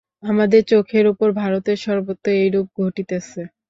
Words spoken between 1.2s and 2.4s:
ভারতের সর্বত্র